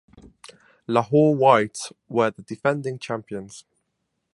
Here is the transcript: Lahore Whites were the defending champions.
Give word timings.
Lahore 0.87 1.35
Whites 1.35 1.93
were 2.09 2.31
the 2.31 2.41
defending 2.41 2.97
champions. 2.97 3.65